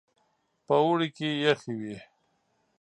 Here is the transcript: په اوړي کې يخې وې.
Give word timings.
په 0.65 0.73
اوړي 0.83 1.09
کې 1.17 1.29
يخې 1.45 1.73
وې. 1.79 1.97